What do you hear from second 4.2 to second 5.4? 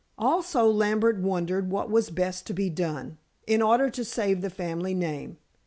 the family name.